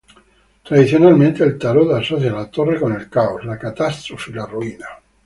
[0.67, 4.87] Tradicionalmente el tarot asocia la Torre con el caos, la catástrofe y la ruina.